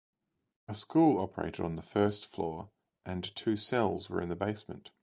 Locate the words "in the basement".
4.19-4.89